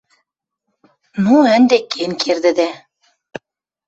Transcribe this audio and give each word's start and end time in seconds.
Ну, 1.23 1.35
ӹнде 1.55 1.77
кен 1.91 2.11
кердӹдӓ. 2.21 2.69